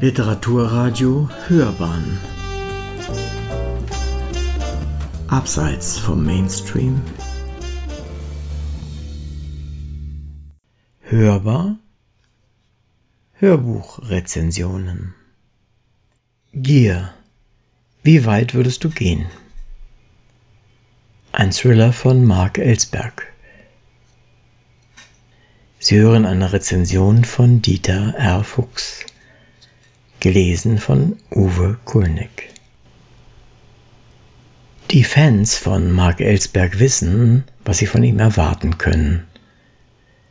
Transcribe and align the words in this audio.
Literaturradio 0.00 1.30
Hörbahn. 1.46 2.18
Abseits 5.28 5.98
vom 5.98 6.24
Mainstream. 6.24 7.00
Hörbar. 11.00 11.78
Hörbuchrezensionen. 13.34 15.14
Gier. 16.52 17.14
Wie 18.02 18.26
weit 18.26 18.54
würdest 18.54 18.82
du 18.82 18.90
gehen? 18.90 19.26
Ein 21.30 21.52
Thriller 21.52 21.92
von 21.92 22.24
Mark 22.24 22.58
Ellsberg. 22.58 23.32
Sie 25.78 25.98
hören 25.98 26.26
eine 26.26 26.52
Rezension 26.52 27.24
von 27.24 27.62
Dieter 27.62 28.14
R. 28.16 28.42
Fuchs 28.42 29.06
gelesen 30.24 30.78
von 30.78 31.18
Uwe 31.30 31.76
Kulnig. 31.84 32.48
Die 34.90 35.04
Fans 35.04 35.58
von 35.58 35.92
Mark 35.92 36.22
Ellsberg 36.22 36.78
wissen, 36.78 37.44
was 37.62 37.76
sie 37.76 37.86
von 37.86 38.02
ihm 38.02 38.18
erwarten 38.18 38.78
können. 38.78 39.24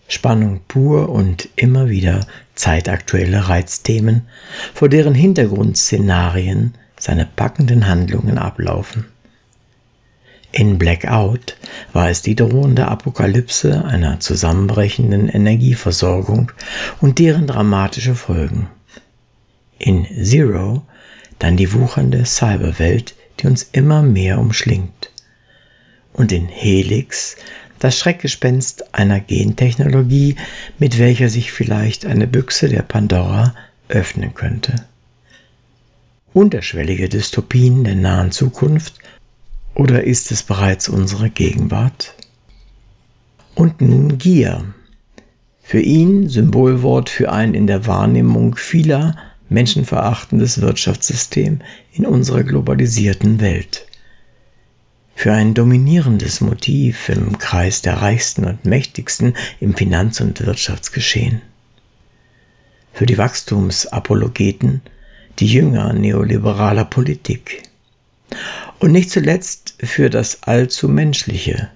Spannung 0.08 0.62
pur 0.68 1.10
und 1.10 1.48
immer 1.56 1.90
wieder 1.90 2.26
zeitaktuelle 2.56 3.50
Reizthemen, 3.50 4.24
vor 4.74 4.90
deren 4.90 5.14
Hintergrundszenarien 5.14 6.74
seine 6.98 7.28
packenden 7.28 7.86
Handlungen 7.88 8.40
ablaufen. 8.40 9.06
In 10.52 10.80
Blackout 10.80 11.56
war 11.92 12.10
es 12.10 12.24
die 12.24 12.36
drohende 12.36 12.88
Apokalypse 12.88 13.86
einer 13.86 14.20
zusammenbrechenden 14.20 15.30
Energieversorgung 15.30 16.52
und 17.00 17.20
deren 17.20 17.46
dramatische 17.46 18.16
Folgen 18.16 18.70
in 19.80 20.06
Zero 20.24 20.84
dann 21.40 21.58
die 21.58 21.74
wuchernde 21.74 22.26
Cyberwelt, 22.26 23.16
die 23.40 23.48
uns 23.48 23.64
immer 23.72 24.02
mehr 24.02 24.40
umschlingt. 24.40 25.12
Und 26.14 26.32
in 26.32 26.48
Helix 26.48 27.36
das 27.80 28.00
Schreckgespenst 28.00 28.96
einer 28.96 29.20
Gentechnologie, 29.20 30.38
mit 30.80 31.00
welcher 31.00 31.28
sich 31.28 31.52
vielleicht 31.52 32.06
eine 32.06 32.28
Büchse 32.28 32.70
der 32.70 32.82
Pandora 32.82 33.56
öffnen 33.90 34.34
könnte. 34.34 34.76
Unterschwellige 36.34 37.10
Dystopien 37.10 37.84
der 37.84 37.96
nahen 37.96 38.32
Zukunft 38.32 39.00
oder 39.76 40.04
ist 40.04 40.32
es 40.32 40.44
bereits 40.44 40.88
unsere 40.88 41.30
Gegenwart? 41.30 42.16
Und 43.54 43.82
nun 43.82 44.18
Gier. 44.18 44.64
Für 45.62 45.82
ihn 45.82 46.30
Symbolwort 46.30 47.10
für 47.10 47.32
ein 47.32 47.54
in 47.54 47.68
der 47.68 47.86
Wahrnehmung 47.86 48.56
vieler 48.56 49.18
menschenverachtendes 49.50 50.62
Wirtschaftssystem 50.62 51.60
in 51.94 52.06
unserer 52.06 52.44
globalisierten 52.44 53.40
Welt. 53.40 53.86
Für 55.16 55.34
ein 55.34 55.54
dominierendes 55.54 56.42
Motiv 56.42 57.10
im 57.10 57.38
Kreis 57.38 57.82
der 57.82 58.02
Reichsten 58.02 58.46
und 58.46 58.66
Mächtigsten 58.66 59.36
im 59.60 59.76
Finanz- 59.76 60.22
und 60.22 60.46
Wirtschaftsgeschehen. 60.46 61.42
Für 62.94 63.06
die 63.06 63.18
Wachstumsapologeten 63.18 64.82
die 65.40 65.48
Jünger 65.48 65.94
neoliberaler 65.94 66.86
Politik. 66.86 67.64
Und 68.80 68.92
nicht 68.92 69.12
zuletzt 69.12 69.76
für 69.80 70.10
das 70.10 70.44
allzu 70.44 70.90
Menschliche, 70.90 71.70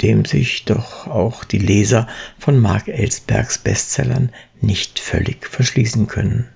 dem 0.00 0.24
sich 0.24 0.64
doch 0.64 1.06
auch 1.06 1.44
die 1.44 1.58
Leser 1.58 2.08
von 2.38 2.58
Mark 2.58 2.88
Ellsbergs 2.88 3.58
Bestsellern 3.58 4.30
nicht 4.60 4.98
völlig 4.98 5.46
verschließen 5.46 6.06
können. 6.06 6.48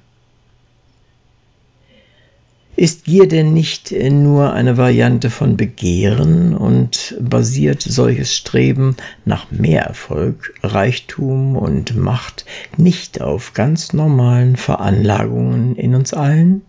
Ist 2.79 3.05
Gier 3.05 3.27
denn 3.27 3.55
nicht 3.55 3.91
nur 3.91 4.53
eine 4.53 4.77
Variante 4.77 5.31
von 5.31 5.57
Begehren 5.57 6.55
und 6.55 7.17
basiert 7.19 7.81
solches 7.81 8.37
Streben 8.37 8.97
nach 9.25 9.51
mehr 9.51 9.85
Erfolg, 9.85 10.53
Reichtum 10.63 11.57
und 11.57 11.97
Macht 11.97 12.45
nicht 12.77 13.23
auf 13.23 13.55
ganz 13.55 13.95
normalen 13.95 14.57
Veranlagungen 14.57 15.75
in 15.77 15.95
uns 15.95 16.13
allen? 16.13 16.61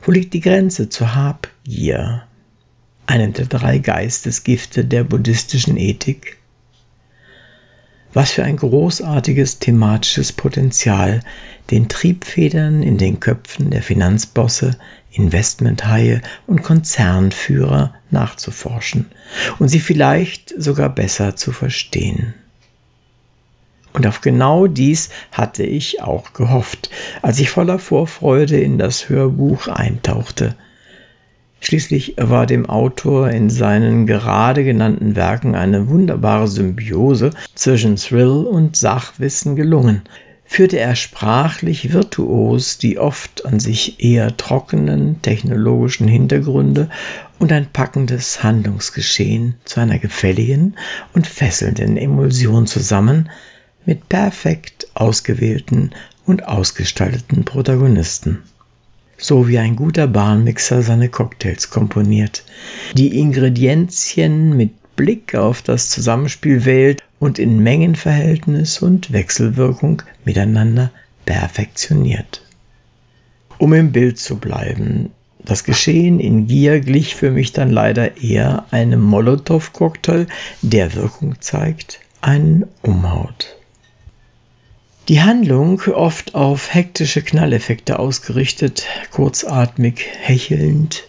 Wo 0.00 0.12
liegt 0.12 0.32
die 0.32 0.40
Grenze 0.40 0.88
zur 0.88 1.14
Habgier, 1.14 2.22
einem 3.04 3.34
der 3.34 3.46
drei 3.46 3.76
Geistesgifte 3.76 4.86
der 4.86 5.04
buddhistischen 5.04 5.76
Ethik? 5.76 6.38
Was 8.16 8.30
für 8.30 8.44
ein 8.44 8.56
großartiges 8.56 9.58
thematisches 9.58 10.32
Potenzial 10.32 11.20
den 11.70 11.90
Triebfedern 11.90 12.82
in 12.82 12.96
den 12.96 13.20
Köpfen 13.20 13.68
der 13.68 13.82
Finanzbosse, 13.82 14.78
Investmenthaie 15.12 16.22
und 16.46 16.62
Konzernführer 16.62 17.92
nachzuforschen 18.10 19.04
und 19.58 19.68
sie 19.68 19.80
vielleicht 19.80 20.54
sogar 20.56 20.88
besser 20.88 21.36
zu 21.36 21.52
verstehen. 21.52 22.32
Und 23.92 24.06
auf 24.06 24.22
genau 24.22 24.66
dies 24.66 25.10
hatte 25.30 25.64
ich 25.64 26.00
auch 26.00 26.32
gehofft, 26.32 26.88
als 27.20 27.38
ich 27.38 27.50
voller 27.50 27.78
Vorfreude 27.78 28.58
in 28.58 28.78
das 28.78 29.10
Hörbuch 29.10 29.68
eintauchte– 29.68 30.56
Schließlich 31.60 32.14
war 32.18 32.46
dem 32.46 32.66
Autor 32.66 33.30
in 33.30 33.50
seinen 33.50 34.06
gerade 34.06 34.62
genannten 34.62 35.16
Werken 35.16 35.54
eine 35.54 35.88
wunderbare 35.88 36.48
Symbiose 36.48 37.30
zwischen 37.54 37.96
Thrill 37.96 38.44
und 38.44 38.76
Sachwissen 38.76 39.56
gelungen. 39.56 40.02
Führte 40.44 40.78
er 40.78 40.94
sprachlich 40.94 41.92
virtuos 41.92 42.78
die 42.78 42.98
oft 42.98 43.44
an 43.46 43.58
sich 43.58 44.02
eher 44.04 44.36
trockenen 44.36 45.20
technologischen 45.22 46.06
Hintergründe 46.06 46.88
und 47.40 47.50
ein 47.50 47.66
packendes 47.72 48.44
Handlungsgeschehen 48.44 49.56
zu 49.64 49.80
einer 49.80 49.98
gefälligen 49.98 50.76
und 51.14 51.26
fesselnden 51.26 51.96
Emulsion 51.96 52.68
zusammen 52.68 53.28
mit 53.84 54.08
perfekt 54.08 54.86
ausgewählten 54.94 55.90
und 56.26 56.46
ausgestalteten 56.46 57.44
Protagonisten 57.44 58.42
so 59.18 59.48
wie 59.48 59.58
ein 59.58 59.76
guter 59.76 60.06
Barmixer 60.06 60.82
seine 60.82 61.08
Cocktails 61.08 61.70
komponiert, 61.70 62.44
die 62.94 63.18
Ingredienzien 63.18 64.56
mit 64.56 64.72
Blick 64.96 65.34
auf 65.34 65.62
das 65.62 65.90
Zusammenspiel 65.90 66.64
wählt 66.64 67.02
und 67.18 67.38
in 67.38 67.62
Mengenverhältnis 67.62 68.80
und 68.80 69.12
Wechselwirkung 69.12 70.02
miteinander 70.24 70.90
perfektioniert. 71.24 72.42
Um 73.58 73.72
im 73.72 73.92
Bild 73.92 74.18
zu 74.18 74.36
bleiben, 74.36 75.10
das 75.38 75.64
Geschehen 75.64 76.18
in 76.18 76.46
Gier 76.46 76.80
glich 76.80 77.14
für 77.14 77.30
mich 77.30 77.52
dann 77.52 77.70
leider 77.70 78.20
eher 78.20 78.66
einem 78.70 79.00
Molotow-Cocktail, 79.00 80.26
der 80.62 80.94
Wirkung 80.94 81.40
zeigt, 81.40 82.00
einen 82.20 82.66
umhaut. 82.82 83.55
Die 85.08 85.22
Handlung, 85.22 85.80
oft 85.94 86.34
auf 86.34 86.74
hektische 86.74 87.22
Knalleffekte 87.22 88.00
ausgerichtet, 88.00 88.86
kurzatmig, 89.12 90.04
hechelnd, 90.18 91.04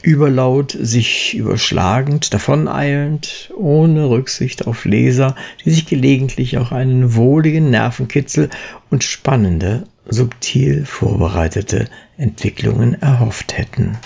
überlaut, 0.00 0.74
sich 0.80 1.34
überschlagend, 1.36 2.32
davoneilend, 2.32 3.52
ohne 3.54 4.08
Rücksicht 4.08 4.66
auf 4.66 4.86
Leser, 4.86 5.36
die 5.62 5.72
sich 5.72 5.84
gelegentlich 5.84 6.56
auch 6.56 6.72
einen 6.72 7.16
wohligen 7.16 7.68
Nervenkitzel 7.68 8.48
und 8.90 9.04
spannende, 9.04 9.84
subtil 10.08 10.86
vorbereitete 10.86 11.90
Entwicklungen 12.16 12.94
erhofft 13.02 13.58
hätten. 13.58 13.98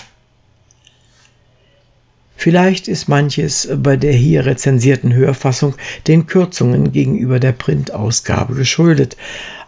Vielleicht 2.41 2.87
ist 2.87 3.09
manches 3.09 3.67
bei 3.83 3.97
der 3.97 4.13
hier 4.13 4.45
rezensierten 4.45 5.13
Hörfassung 5.13 5.75
den 6.07 6.25
Kürzungen 6.25 6.93
gegenüber 6.93 7.37
der 7.37 7.51
Printausgabe 7.51 8.55
geschuldet, 8.55 9.17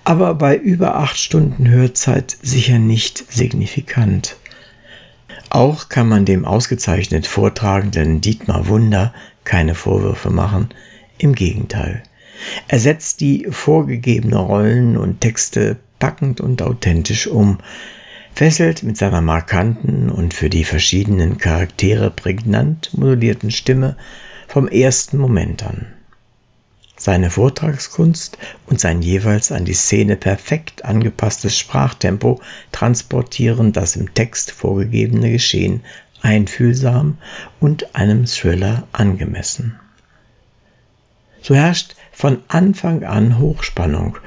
aber 0.06 0.35
bei 0.35 0.56
über 0.56 0.95
acht 0.95 1.18
Stunden 1.18 1.68
Hörzeit 1.68 2.38
sicher 2.41 2.79
nicht 2.79 3.25
signifikant. 3.29 4.38
Auch 5.50 5.89
kann 5.89 6.07
man 6.07 6.23
dem 6.23 6.45
ausgezeichnet 6.45 7.27
vortragenden 7.27 8.21
Dietmar 8.21 8.69
Wunder 8.69 9.13
keine 9.44 9.75
Vorwürfe 9.75 10.29
machen, 10.29 10.69
im 11.17 11.35
Gegenteil. 11.35 12.03
Er 12.69 12.79
setzt 12.79 13.19
die 13.19 13.47
vorgegebene 13.50 14.38
Rollen 14.38 14.95
und 14.95 15.19
Texte 15.19 15.75
packend 16.00 16.39
und 16.39 16.62
authentisch 16.62 17.27
um, 17.27 17.57
fesselt 18.33 18.83
mit 18.83 18.98
seiner 18.98 19.22
markanten 19.22 20.10
und 20.10 20.33
für 20.33 20.50
die 20.50 20.63
verschiedenen 20.63 21.38
Charaktere 21.38 22.10
prägnant 22.10 22.98
modulierten 22.98 23.51
Stimme 23.51 23.98
vom 24.48 24.68
ersten 24.68 25.18
Moment 25.18 25.63
an. 25.63 25.88
Seine 26.98 27.31
Vortragskunst 27.31 28.38
und 28.68 28.80
sein 28.80 29.01
jeweils 29.01 29.51
an 29.51 29.66
die 29.66 29.74
Szene 29.74 30.16
perfekt 30.16 30.86
angepasstes 30.86 31.57
Sprachtempo 31.57 32.39
transportieren 32.72 33.72
das 33.74 33.95
im 33.95 34.13
Text 34.13 34.51
vorgegebene 34.51 35.31
Geschehen 35.31 35.81
einfühlsam 36.22 37.18
und 37.60 37.95
einem 37.95 38.25
Thriller 38.27 38.88
angemessen. 38.92 39.80
So 41.42 41.56
herrscht 41.56 41.95
von 42.12 42.44
Anfang 42.48 43.04
an 43.04 43.39
Hochspannung, 43.39 44.19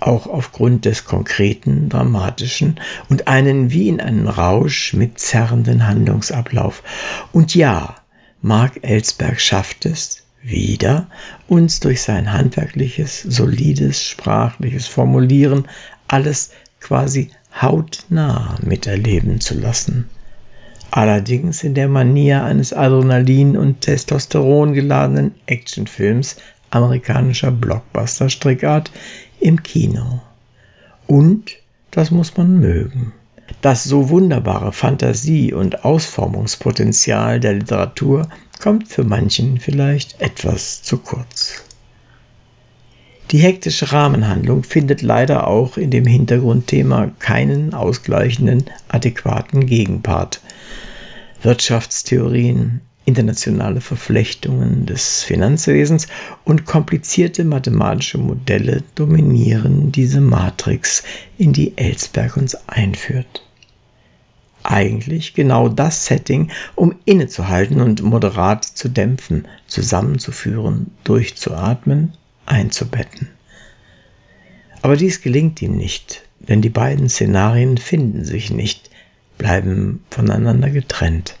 auch 0.00 0.26
aufgrund 0.26 0.84
des 0.84 1.04
konkreten, 1.04 1.88
dramatischen 1.88 2.80
und 3.08 3.28
einen 3.28 3.70
wie 3.70 3.88
in 3.88 4.00
einen 4.00 4.28
Rausch 4.28 4.94
mitzerrenden 4.94 5.86
Handlungsablauf. 5.86 6.82
Und 7.32 7.54
ja, 7.54 7.96
Mark 8.40 8.80
Ellsberg 8.82 9.40
schafft 9.40 9.86
es, 9.86 10.22
wieder 10.42 11.08
uns 11.48 11.80
durch 11.80 12.02
sein 12.02 12.32
handwerkliches, 12.32 13.22
solides, 13.22 14.04
sprachliches 14.04 14.86
Formulieren 14.86 15.66
alles 16.06 16.52
quasi 16.80 17.30
hautnah 17.60 18.56
miterleben 18.62 19.40
zu 19.40 19.54
lassen. 19.54 20.08
Allerdings 20.90 21.64
in 21.64 21.74
der 21.74 21.88
Manier 21.88 22.44
eines 22.44 22.72
Adrenalin- 22.72 23.58
und 23.58 23.82
Testosteron 23.82 24.72
geladenen 24.72 25.34
Actionfilms 25.46 26.36
amerikanischer 26.70 27.50
Blockbuster-Strickart 27.50 28.90
im 29.40 29.62
Kino. 29.62 30.20
Und 31.06 31.56
das 31.90 32.10
muss 32.10 32.36
man 32.36 32.58
mögen. 32.58 33.12
Das 33.62 33.84
so 33.84 34.10
wunderbare 34.10 34.72
Fantasie- 34.72 35.52
und 35.52 35.84
Ausformungspotenzial 35.84 37.40
der 37.40 37.54
Literatur 37.54 38.28
kommt 38.60 38.88
für 38.88 39.04
manchen 39.04 39.58
vielleicht 39.58 40.20
etwas 40.20 40.82
zu 40.82 40.98
kurz. 40.98 41.64
Die 43.30 43.38
hektische 43.38 43.92
Rahmenhandlung 43.92 44.62
findet 44.62 45.02
leider 45.02 45.46
auch 45.48 45.76
in 45.76 45.90
dem 45.90 46.06
Hintergrundthema 46.06 47.10
keinen 47.18 47.74
ausgleichenden, 47.74 48.64
adäquaten 48.88 49.66
Gegenpart. 49.66 50.40
Wirtschaftstheorien, 51.42 52.80
internationale 53.08 53.80
Verflechtungen 53.80 54.84
des 54.84 55.22
Finanzwesens 55.22 56.08
und 56.44 56.66
komplizierte 56.66 57.42
mathematische 57.42 58.18
Modelle 58.18 58.84
dominieren 58.94 59.90
diese 59.90 60.20
Matrix, 60.20 61.04
in 61.38 61.54
die 61.54 61.78
Ellsberg 61.78 62.36
uns 62.36 62.54
einführt. 62.68 63.42
Eigentlich 64.62 65.32
genau 65.32 65.70
das 65.70 66.04
Setting, 66.04 66.50
um 66.74 66.96
innezuhalten 67.06 67.80
und 67.80 68.02
moderat 68.02 68.66
zu 68.66 68.90
dämpfen, 68.90 69.48
zusammenzuführen, 69.66 70.90
durchzuatmen, 71.04 72.12
einzubetten. 72.44 73.28
Aber 74.82 74.96
dies 74.96 75.22
gelingt 75.22 75.62
ihm 75.62 75.76
nicht, 75.78 76.28
denn 76.40 76.60
die 76.60 76.68
beiden 76.68 77.08
Szenarien 77.08 77.78
finden 77.78 78.26
sich 78.26 78.50
nicht, 78.50 78.90
bleiben 79.38 80.04
voneinander 80.10 80.68
getrennt 80.68 81.37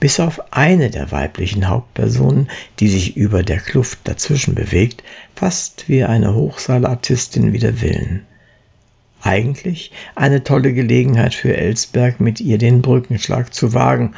bis 0.00 0.20
auf 0.20 0.52
eine 0.52 0.90
der 0.90 1.10
weiblichen 1.10 1.68
Hauptpersonen, 1.68 2.48
die 2.80 2.88
sich 2.88 3.16
über 3.16 3.42
der 3.42 3.58
Kluft 3.58 4.00
dazwischen 4.04 4.54
bewegt, 4.54 5.02
fast 5.34 5.88
wie 5.88 6.04
eine 6.04 6.34
Hochsaalartistin 6.34 7.52
wider 7.52 7.80
Willen. 7.80 8.26
Eigentlich 9.22 9.92
eine 10.14 10.44
tolle 10.44 10.72
Gelegenheit 10.72 11.34
für 11.34 11.56
Ellsberg, 11.56 12.20
mit 12.20 12.40
ihr 12.40 12.58
den 12.58 12.82
Brückenschlag 12.82 13.52
zu 13.52 13.72
wagen, 13.72 14.14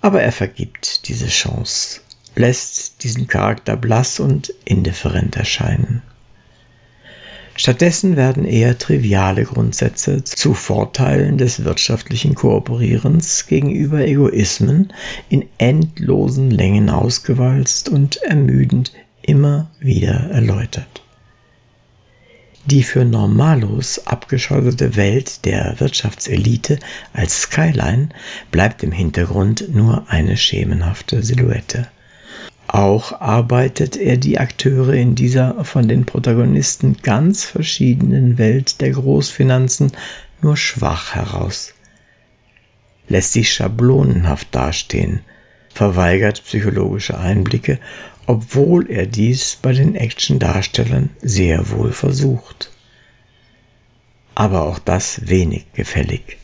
aber 0.00 0.22
er 0.22 0.32
vergibt 0.32 1.08
diese 1.08 1.28
Chance, 1.28 2.00
lässt 2.34 3.04
diesen 3.04 3.28
Charakter 3.28 3.76
blass 3.76 4.20
und 4.20 4.52
indifferent 4.64 5.36
erscheinen. 5.36 6.02
Stattdessen 7.54 8.16
werden 8.16 8.44
eher 8.46 8.78
triviale 8.78 9.44
Grundsätze 9.44 10.24
zu 10.24 10.54
Vorteilen 10.54 11.36
des 11.36 11.64
wirtschaftlichen 11.64 12.34
Kooperierens 12.34 13.46
gegenüber 13.46 14.00
Egoismen 14.00 14.92
in 15.28 15.46
endlosen 15.58 16.50
Längen 16.50 16.88
ausgewalzt 16.88 17.90
und 17.90 18.16
ermüdend 18.16 18.92
immer 19.20 19.70
wieder 19.80 20.30
erläutert. 20.30 21.02
Die 22.64 22.84
für 22.84 23.04
Normalos 23.04 24.06
abgeschottete 24.06 24.96
Welt 24.96 25.44
der 25.44 25.74
Wirtschaftselite 25.78 26.78
als 27.12 27.42
Skyline 27.42 28.10
bleibt 28.50 28.82
im 28.82 28.92
Hintergrund 28.92 29.74
nur 29.74 30.08
eine 30.08 30.36
schemenhafte 30.36 31.22
Silhouette. 31.22 31.88
Auch 32.72 33.20
arbeitet 33.20 33.98
er 33.98 34.16
die 34.16 34.38
Akteure 34.38 34.94
in 34.94 35.14
dieser 35.14 35.62
von 35.62 35.88
den 35.88 36.06
Protagonisten 36.06 36.96
ganz 37.02 37.44
verschiedenen 37.44 38.38
Welt 38.38 38.80
der 38.80 38.92
Großfinanzen 38.92 39.92
nur 40.40 40.56
schwach 40.56 41.14
heraus, 41.14 41.74
lässt 43.08 43.34
sich 43.34 43.52
schablonenhaft 43.52 44.54
dastehen, 44.54 45.20
verweigert 45.68 46.42
psychologische 46.44 47.18
Einblicke, 47.18 47.78
obwohl 48.24 48.90
er 48.90 49.04
dies 49.04 49.58
bei 49.60 49.74
den 49.74 49.94
Actiondarstellern 49.94 51.10
sehr 51.20 51.68
wohl 51.72 51.92
versucht. 51.92 52.70
Aber 54.34 54.62
auch 54.62 54.78
das 54.78 55.28
wenig 55.28 55.66
gefällig. 55.74 56.38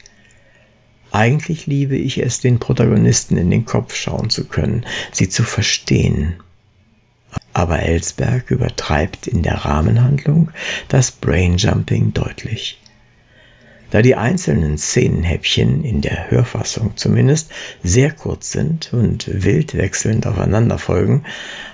Eigentlich 1.19 1.67
liebe 1.67 1.97
ich 1.97 2.19
es, 2.19 2.38
den 2.38 2.61
Protagonisten 2.61 3.37
in 3.38 3.50
den 3.50 3.65
Kopf 3.65 3.93
schauen 3.93 4.31
zu 4.31 4.44
können, 4.44 4.87
sie 5.11 5.29
zu 5.29 5.43
verstehen. 5.43 6.37
Aber 7.53 7.81
Ellsberg 7.81 8.53
übertreibt 8.53 9.26
in 9.26 9.43
der 9.43 9.65
Rahmenhandlung 9.65 10.53
das 10.87 11.11
Brainjumping 11.11 12.12
deutlich. 12.15 12.79
Da 13.90 14.02
die 14.02 14.17
einzelnen 14.17 14.76
Szenenhäppchen 14.76 15.82
in 15.82 16.02
der 16.02 16.31
Hörfassung 16.31 16.96
zumindest 16.96 17.50
sehr 17.82 18.11
kurz 18.11 18.52
sind 18.52 18.93
und 18.93 19.44
wild 19.44 19.76
wechselnd 19.76 20.26
aufeinander 20.26 20.76
folgen, 20.79 21.25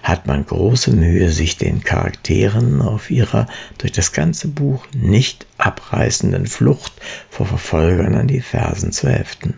hat 0.02 0.26
man 0.26 0.46
große 0.46 0.92
Mühe, 0.92 1.30
sich 1.30 1.56
den 1.56 1.82
Charakteren 1.82 2.82
auf 2.82 3.10
ihrer 3.10 3.48
durch 3.78 3.90
das 3.90 4.12
ganze 4.12 4.46
Buch 4.46 4.86
nicht 4.94 5.46
abreißenden 5.58 6.46
Flucht 6.46 6.92
vor 7.30 7.46
Verfolgern 7.46 8.14
an 8.14 8.28
die 8.28 8.42
Fersen 8.42 8.92
zu 8.92 9.08
heften. 9.08 9.54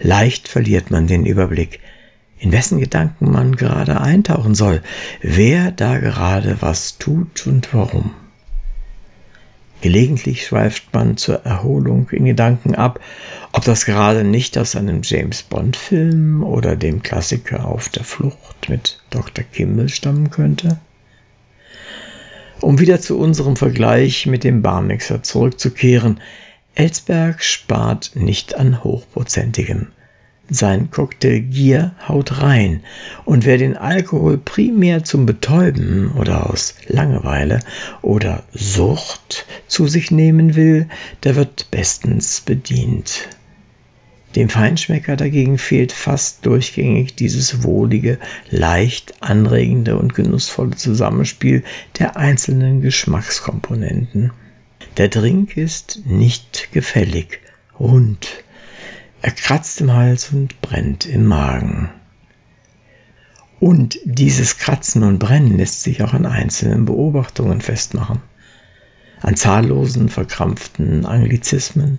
Leicht 0.00 0.48
verliert 0.48 0.90
man 0.90 1.06
den 1.06 1.24
Überblick, 1.24 1.80
in 2.38 2.52
wessen 2.52 2.80
Gedanken 2.80 3.30
man 3.30 3.54
gerade 3.54 4.00
eintauchen 4.00 4.54
soll, 4.54 4.82
wer 5.20 5.70
da 5.70 5.98
gerade 5.98 6.56
was 6.60 6.98
tut 6.98 7.46
und 7.46 7.72
warum. 7.74 8.14
Gelegentlich 9.80 10.46
schweift 10.46 10.92
man 10.92 11.16
zur 11.16 11.46
Erholung 11.46 12.08
in 12.10 12.26
Gedanken 12.26 12.74
ab, 12.74 13.00
ob 13.52 13.64
das 13.64 13.86
gerade 13.86 14.24
nicht 14.24 14.58
aus 14.58 14.76
einem 14.76 15.00
James 15.02 15.42
Bond-Film 15.42 16.42
oder 16.42 16.76
dem 16.76 17.02
Klassiker 17.02 17.64
Auf 17.64 17.88
der 17.88 18.04
Flucht 18.04 18.68
mit 18.68 19.00
Dr. 19.08 19.44
Kimball 19.44 19.88
stammen 19.88 20.30
könnte. 20.30 20.78
Um 22.60 22.78
wieder 22.78 23.00
zu 23.00 23.18
unserem 23.18 23.56
Vergleich 23.56 24.26
mit 24.26 24.44
dem 24.44 24.60
Barmixer 24.60 25.22
zurückzukehren, 25.22 26.20
Ellsberg 26.74 27.42
spart 27.42 28.12
nicht 28.14 28.54
an 28.56 28.84
hochprozentigem. 28.84 29.88
Sein 30.52 30.90
Cocktail 30.90 31.40
Gier 31.40 31.94
haut 32.08 32.42
rein, 32.42 32.82
und 33.24 33.46
wer 33.46 33.56
den 33.56 33.76
Alkohol 33.76 34.36
primär 34.36 35.04
zum 35.04 35.24
Betäuben 35.24 36.10
oder 36.12 36.50
aus 36.50 36.74
Langeweile 36.88 37.60
oder 38.02 38.42
Sucht 38.52 39.46
zu 39.68 39.86
sich 39.86 40.10
nehmen 40.10 40.56
will, 40.56 40.88
der 41.22 41.36
wird 41.36 41.70
bestens 41.70 42.40
bedient. 42.40 43.28
Dem 44.34 44.48
Feinschmecker 44.48 45.16
dagegen 45.16 45.56
fehlt 45.56 45.92
fast 45.92 46.46
durchgängig 46.46 47.14
dieses 47.14 47.62
wohlige, 47.62 48.18
leicht 48.50 49.22
anregende 49.22 49.96
und 49.96 50.14
genussvolle 50.14 50.76
Zusammenspiel 50.76 51.62
der 51.98 52.16
einzelnen 52.16 52.80
Geschmackskomponenten. 52.80 54.32
Der 54.96 55.08
Drink 55.08 55.56
ist 55.56 56.02
nicht 56.06 56.72
gefällig, 56.72 57.40
rund, 57.78 58.44
er 59.22 59.32
kratzt 59.32 59.80
im 59.80 59.92
Hals 59.92 60.32
und 60.32 60.60
brennt 60.62 61.06
im 61.06 61.26
Magen. 61.26 61.90
Und 63.58 63.98
dieses 64.04 64.56
Kratzen 64.56 65.02
und 65.02 65.18
Brennen 65.18 65.58
lässt 65.58 65.82
sich 65.82 66.02
auch 66.02 66.14
an 66.14 66.24
einzelnen 66.24 66.86
Beobachtungen 66.86 67.60
festmachen. 67.60 68.22
An 69.20 69.36
zahllosen 69.36 70.08
verkrampften 70.08 71.04
Anglizismen, 71.04 71.98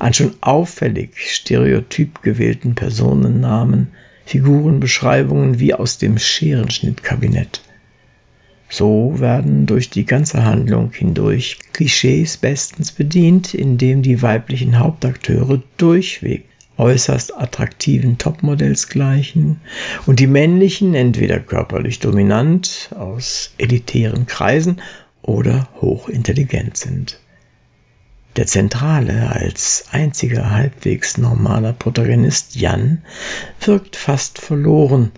an 0.00 0.12
schon 0.12 0.34
auffällig 0.40 1.32
stereotyp 1.32 2.22
gewählten 2.22 2.74
Personennamen, 2.74 3.92
Figurenbeschreibungen 4.26 5.60
wie 5.60 5.72
aus 5.72 5.98
dem 5.98 6.18
Scherenschnittkabinett. 6.18 7.62
So 8.68 9.20
werden 9.20 9.66
durch 9.66 9.88
die 9.88 10.04
ganze 10.04 10.44
Handlung 10.44 10.90
hindurch 10.92 11.58
Klischees 11.72 12.36
bestens 12.36 12.90
bedient, 12.90 13.54
indem 13.54 14.02
die 14.02 14.20
weiblichen 14.20 14.80
Hauptakteure 14.80 15.62
durchweg 15.76 16.47
äußerst 16.78 17.36
attraktiven 17.36 18.18
Topmodells 18.18 18.88
gleichen 18.88 19.60
und 20.06 20.20
die 20.20 20.26
männlichen 20.26 20.94
entweder 20.94 21.40
körperlich 21.40 21.98
dominant 21.98 22.90
aus 22.96 23.52
elitären 23.58 24.26
Kreisen 24.26 24.80
oder 25.22 25.68
hochintelligent 25.80 26.76
sind. 26.76 27.20
Der 28.36 28.46
zentrale, 28.46 29.30
als 29.32 29.86
einziger 29.90 30.52
halbwegs 30.52 31.18
normaler 31.18 31.72
Protagonist 31.72 32.54
Jan 32.54 33.02
wirkt 33.60 33.96
fast 33.96 34.40
verloren 34.40 35.10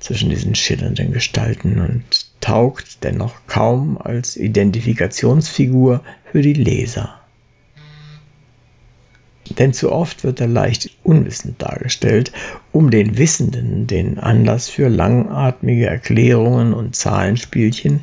zwischen 0.00 0.28
diesen 0.28 0.54
schillernden 0.54 1.12
Gestalten 1.12 1.80
und 1.80 2.26
taugt 2.40 3.04
dennoch 3.04 3.46
kaum 3.46 3.96
als 3.96 4.36
Identifikationsfigur 4.36 6.02
für 6.30 6.42
die 6.42 6.52
Leser. 6.52 7.20
Denn 9.50 9.72
zu 9.72 9.92
oft 9.92 10.24
wird 10.24 10.40
er 10.40 10.48
leicht 10.48 10.90
unwissend 11.02 11.60
dargestellt, 11.60 12.32
um 12.72 12.90
den 12.90 13.18
Wissenden 13.18 13.86
den 13.86 14.18
Anlass 14.18 14.68
für 14.68 14.88
langatmige 14.88 15.86
Erklärungen 15.86 16.72
und 16.72 16.96
Zahlenspielchen 16.96 18.00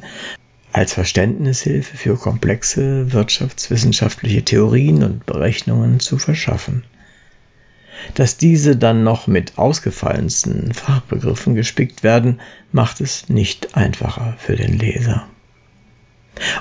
als 0.72 0.94
Verständnishilfe 0.94 1.98
für 1.98 2.16
komplexe 2.16 3.12
wirtschaftswissenschaftliche 3.12 4.44
Theorien 4.44 5.04
und 5.04 5.26
Berechnungen 5.26 6.00
zu 6.00 6.18
verschaffen. 6.18 6.84
Dass 8.16 8.38
diese 8.38 8.78
dann 8.78 9.04
noch 9.04 9.28
mit 9.28 9.58
ausgefallensten 9.58 10.74
Fachbegriffen 10.74 11.56
gespickt 11.56 12.04
werden, 12.04 12.40
macht 12.72 13.02
es 13.02 13.30
nicht 13.30 13.76
einfacher 13.76 14.36
für 14.38 14.56
den 14.56 14.78
Leser. 14.78 15.28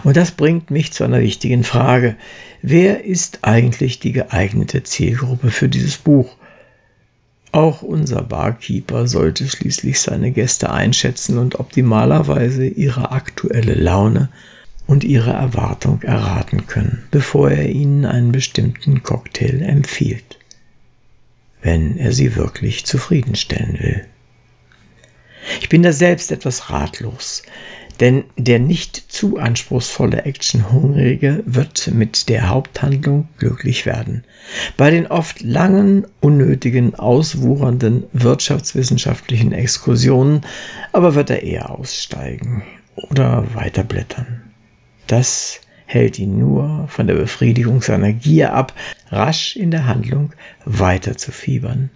Und 0.04 0.16
das 0.16 0.32
bringt 0.32 0.70
mich 0.70 0.92
zu 0.92 1.04
einer 1.04 1.20
wichtigen 1.20 1.64
Frage. 1.64 2.16
Wer 2.62 3.04
ist 3.04 3.40
eigentlich 3.42 4.00
die 4.00 4.12
geeignete 4.12 4.82
Zielgruppe 4.82 5.50
für 5.50 5.68
dieses 5.68 5.96
Buch? 5.96 6.36
Auch 7.52 7.82
unser 7.82 8.22
Barkeeper 8.22 9.08
sollte 9.08 9.48
schließlich 9.48 10.00
seine 10.00 10.30
Gäste 10.30 10.70
einschätzen 10.70 11.38
und 11.38 11.58
optimalerweise 11.58 12.66
ihre 12.66 13.10
aktuelle 13.10 13.74
Laune 13.74 14.28
und 14.86 15.04
ihre 15.04 15.32
Erwartung 15.32 16.02
erraten 16.02 16.66
können, 16.66 17.02
bevor 17.10 17.50
er 17.50 17.68
ihnen 17.68 18.04
einen 18.04 18.32
bestimmten 18.32 19.02
Cocktail 19.02 19.62
empfiehlt, 19.62 20.38
wenn 21.62 21.96
er 21.96 22.12
sie 22.12 22.36
wirklich 22.36 22.86
zufriedenstellen 22.86 23.78
will. 23.80 24.04
Ich 25.60 25.68
bin 25.68 25.82
da 25.82 25.92
selbst 25.92 26.30
etwas 26.30 26.70
ratlos, 26.70 27.42
denn 28.00 28.24
der 28.36 28.58
nicht 28.58 28.96
zu 28.96 29.38
anspruchsvolle 29.38 30.24
Actionhungrige 30.24 31.42
wird 31.44 31.90
mit 31.92 32.28
der 32.30 32.48
Haupthandlung 32.48 33.28
glücklich 33.38 33.84
werden. 33.84 34.24
Bei 34.76 34.90
den 34.90 35.06
oft 35.06 35.42
langen, 35.42 36.06
unnötigen, 36.20 36.94
auswuchernden 36.94 38.04
wirtschaftswissenschaftlichen 38.12 39.52
Exkursionen 39.52 40.40
aber 40.92 41.14
wird 41.14 41.30
er 41.30 41.42
eher 41.42 41.70
aussteigen 41.70 42.62
oder 43.10 43.54
weiterblättern. 43.54 44.42
Das 45.06 45.60
hält 45.84 46.18
ihn 46.18 46.38
nur 46.38 46.86
von 46.88 47.06
der 47.06 47.14
Befriedigung 47.14 47.82
seiner 47.82 48.12
Gier 48.12 48.54
ab, 48.54 48.72
rasch 49.10 49.56
in 49.56 49.70
der 49.70 49.86
Handlung 49.86 50.32
weiter 50.64 51.16
zu 51.16 51.32
fiebern. 51.32 51.90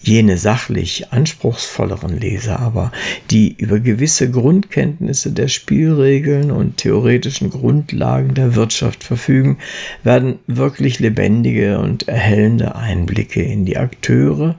Jene 0.00 0.36
sachlich 0.38 1.12
anspruchsvolleren 1.12 2.18
Leser 2.18 2.60
aber, 2.60 2.92
die 3.30 3.56
über 3.56 3.80
gewisse 3.80 4.30
Grundkenntnisse 4.30 5.32
der 5.32 5.48
Spielregeln 5.48 6.50
und 6.50 6.76
theoretischen 6.76 7.50
Grundlagen 7.50 8.34
der 8.34 8.54
Wirtschaft 8.54 9.02
verfügen, 9.02 9.58
werden 10.04 10.38
wirklich 10.46 11.00
lebendige 11.00 11.78
und 11.78 12.08
erhellende 12.08 12.76
Einblicke 12.76 13.42
in 13.42 13.64
die 13.64 13.78
Akteure 13.78 14.56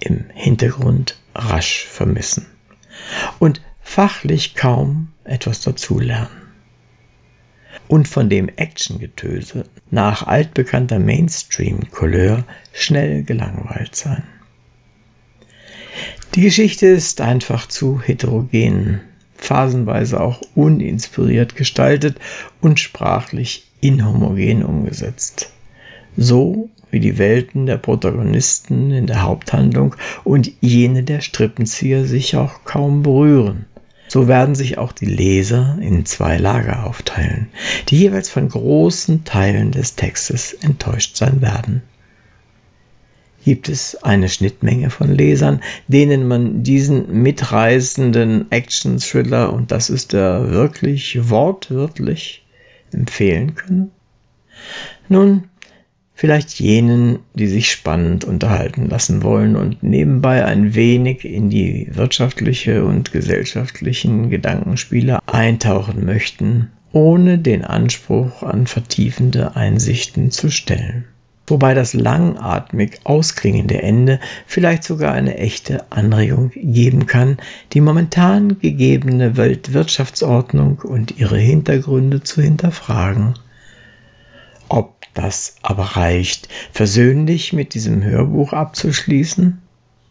im 0.00 0.24
Hintergrund 0.34 1.18
rasch 1.34 1.86
vermissen 1.86 2.46
und 3.38 3.62
fachlich 3.80 4.54
kaum 4.54 5.08
etwas 5.24 5.60
dazulernen. 5.60 6.28
Und 7.86 8.08
von 8.08 8.28
dem 8.28 8.48
Actiongetöse 8.48 9.64
nach 9.90 10.26
altbekannter 10.26 10.98
Mainstream-Couleur 10.98 12.44
schnell 12.72 13.24
gelangweilt 13.24 13.94
sein. 13.94 14.24
Die 16.34 16.40
Geschichte 16.40 16.88
ist 16.88 17.20
einfach 17.20 17.68
zu 17.68 18.00
heterogen, 18.00 19.00
phasenweise 19.36 20.20
auch 20.20 20.40
uninspiriert 20.56 21.54
gestaltet 21.54 22.18
und 22.60 22.80
sprachlich 22.80 23.68
inhomogen 23.80 24.64
umgesetzt. 24.64 25.52
So 26.16 26.70
wie 26.90 26.98
die 26.98 27.18
Welten 27.18 27.66
der 27.66 27.76
Protagonisten 27.76 28.90
in 28.90 29.06
der 29.06 29.22
Haupthandlung 29.22 29.94
und 30.24 30.50
jene 30.60 31.04
der 31.04 31.20
Strippenzieher 31.20 32.04
sich 32.04 32.34
auch 32.34 32.64
kaum 32.64 33.04
berühren. 33.04 33.66
So 34.08 34.26
werden 34.26 34.56
sich 34.56 34.76
auch 34.76 34.90
die 34.90 35.06
Leser 35.06 35.78
in 35.80 36.04
zwei 36.04 36.38
Lager 36.38 36.84
aufteilen, 36.84 37.46
die 37.90 37.98
jeweils 37.98 38.28
von 38.28 38.48
großen 38.48 39.22
Teilen 39.22 39.70
des 39.70 39.94
Textes 39.94 40.52
enttäuscht 40.52 41.16
sein 41.16 41.40
werden 41.42 41.82
gibt 43.44 43.68
es 43.68 44.02
eine 44.02 44.28
Schnittmenge 44.28 44.90
von 44.90 45.14
Lesern, 45.14 45.60
denen 45.86 46.26
man 46.26 46.62
diesen 46.62 47.22
mitreißenden 47.22 48.50
Action-Thriller, 48.50 49.52
und 49.52 49.70
das 49.70 49.90
ist 49.90 50.14
er 50.14 50.50
wirklich 50.50 51.28
wortwörtlich, 51.28 52.44
empfehlen 52.92 53.54
können? 53.54 53.90
Nun, 55.08 55.44
vielleicht 56.14 56.58
jenen, 56.58 57.18
die 57.34 57.48
sich 57.48 57.70
spannend 57.70 58.24
unterhalten 58.24 58.88
lassen 58.88 59.22
wollen 59.22 59.56
und 59.56 59.82
nebenbei 59.82 60.44
ein 60.44 60.74
wenig 60.74 61.24
in 61.24 61.50
die 61.50 61.88
wirtschaftliche 61.90 62.84
und 62.84 63.12
gesellschaftlichen 63.12 64.30
Gedankenspiele 64.30 65.18
eintauchen 65.26 66.04
möchten, 66.04 66.70
ohne 66.92 67.38
den 67.38 67.64
Anspruch 67.64 68.42
an 68.42 68.66
vertiefende 68.66 69.56
Einsichten 69.56 70.30
zu 70.30 70.50
stellen 70.50 71.04
wobei 71.46 71.74
das 71.74 71.94
langatmig 71.94 73.00
ausklingende 73.04 73.82
Ende 73.82 74.20
vielleicht 74.46 74.84
sogar 74.84 75.12
eine 75.12 75.36
echte 75.36 75.90
Anregung 75.90 76.50
geben 76.54 77.06
kann, 77.06 77.38
die 77.72 77.80
momentan 77.80 78.58
gegebene 78.60 79.36
Weltwirtschaftsordnung 79.36 80.78
und 80.78 81.18
ihre 81.18 81.38
Hintergründe 81.38 82.22
zu 82.22 82.40
hinterfragen. 82.40 83.34
Ob 84.68 84.94
das 85.12 85.56
aber 85.62 85.96
reicht, 85.96 86.48
versöhnlich 86.72 87.52
mit 87.52 87.74
diesem 87.74 88.02
Hörbuch 88.02 88.52
abzuschließen? 88.52 89.60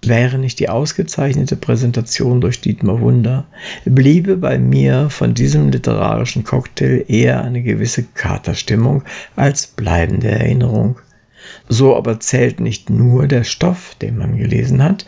Wäre 0.06 0.38
nicht 0.38 0.60
die 0.60 0.68
ausgezeichnete 0.68 1.56
Präsentation 1.56 2.42
durch 2.42 2.60
Dietmar 2.60 3.00
Wunder, 3.00 3.46
bliebe 3.86 4.36
bei 4.36 4.60
mir 4.60 5.10
von 5.10 5.34
diesem 5.34 5.72
literarischen 5.72 6.44
Cocktail 6.44 7.06
eher 7.08 7.42
eine 7.42 7.64
gewisse 7.64 8.04
Katerstimmung 8.04 9.04
als 9.38 9.66
bleibende 9.68 10.28
Erinnerung 10.28 10.98
so 11.68 11.96
aber 11.96 12.20
zählt 12.20 12.60
nicht 12.60 12.90
nur 12.90 13.28
der 13.28 13.44
Stoff, 13.44 13.96
den 13.96 14.18
man 14.18 14.38
gelesen 14.38 14.84
hat, 14.84 15.06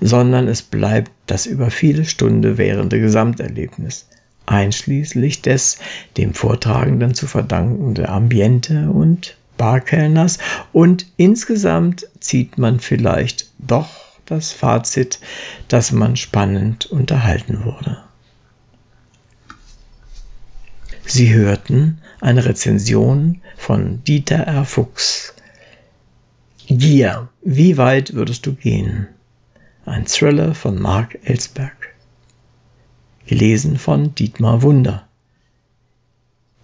sondern 0.00 0.48
es 0.48 0.62
bleibt 0.62 1.10
das 1.26 1.46
über 1.46 1.70
viele 1.70 2.04
Stunden 2.04 2.58
währende 2.58 3.00
Gesamterlebnis, 3.00 4.08
einschließlich 4.46 5.42
des 5.42 5.78
dem 6.16 6.34
Vortragenden 6.34 7.14
zu 7.14 7.26
verdankenden 7.26 8.06
Ambiente 8.06 8.90
und 8.90 9.36
Barkellners 9.56 10.38
und 10.72 11.06
insgesamt 11.16 12.06
zieht 12.20 12.58
man 12.58 12.80
vielleicht 12.80 13.50
doch 13.58 13.88
das 14.24 14.52
Fazit, 14.52 15.18
dass 15.68 15.92
man 15.92 16.16
spannend 16.16 16.86
unterhalten 16.86 17.64
wurde. 17.64 17.98
Sie 21.04 21.32
hörten 21.32 22.02
eine 22.20 22.44
Rezension 22.44 23.40
von 23.56 24.04
Dieter 24.04 24.46
R. 24.46 24.64
Fuchs 24.66 25.34
Gier. 26.70 27.30
Wie 27.40 27.78
weit 27.78 28.12
würdest 28.12 28.44
du 28.44 28.52
gehen? 28.52 29.08
Ein 29.86 30.04
Thriller 30.04 30.54
von 30.54 30.78
Mark 30.78 31.18
Ellsberg. 31.24 31.94
Gelesen 33.26 33.78
von 33.78 34.14
Dietmar 34.14 34.60
Wunder. 34.60 35.08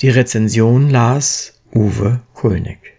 Die 0.03 0.11
Rezension 0.11 0.91
las 0.91 1.59
Uwe 1.75 2.21
Kulnig. 2.35 2.94